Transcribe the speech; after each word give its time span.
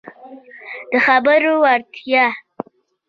د 0.91 0.93
خبرو 1.05 1.51
وړتیا 1.63 2.25